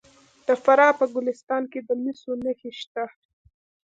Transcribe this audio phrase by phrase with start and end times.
[0.47, 3.05] د فراه په ګلستان کې د مسو نښې شته.